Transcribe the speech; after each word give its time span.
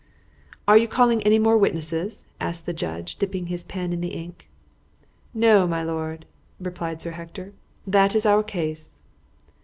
"Are 0.67 0.79
you 0.79 0.87
calling 0.87 1.21
any 1.21 1.37
more 1.37 1.55
witnesses?" 1.59 2.25
asked 2.39 2.65
the 2.65 2.73
judge, 2.73 3.17
dipping 3.17 3.45
his 3.45 3.63
pen 3.63 3.93
in 3.93 4.01
the 4.01 4.15
ink. 4.15 4.49
"No, 5.31 5.67
my 5.67 5.83
lord," 5.83 6.25
replied 6.59 6.99
Sir 6.99 7.11
Hector. 7.11 7.53
"That 7.85 8.15
is 8.15 8.25
our 8.25 8.41
case." 8.41 8.99